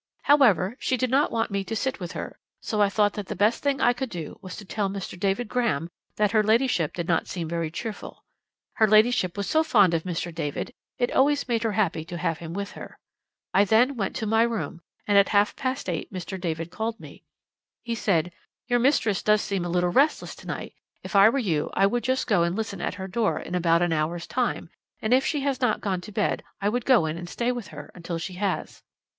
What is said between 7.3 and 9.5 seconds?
very cheerful. Her ladyship was